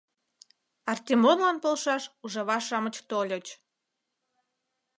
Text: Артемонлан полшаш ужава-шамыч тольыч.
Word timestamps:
Артемонлан 0.91 1.57
полшаш 1.63 2.03
ужава-шамыч 2.23 2.95
тольыч. 3.09 3.47